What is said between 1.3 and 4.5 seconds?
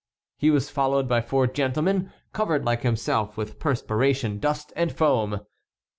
gentlemen, covered like himself with perspiration,